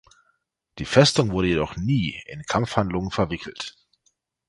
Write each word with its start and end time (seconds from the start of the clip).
Die 0.79 0.85
Festung 0.85 1.29
wurde 1.29 1.49
jedoch 1.49 1.77
nie 1.77 2.19
in 2.25 2.41
Kampfhandlungen 2.41 3.11
verwickelt. 3.11 3.77